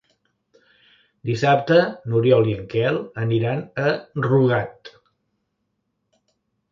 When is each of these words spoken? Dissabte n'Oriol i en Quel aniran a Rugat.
Dissabte 1.29 1.75
n'Oriol 2.13 2.49
i 2.51 2.55
en 2.59 2.63
Quel 2.71 2.97
aniran 3.25 3.61
a 3.89 3.91
Rugat. 4.29 4.91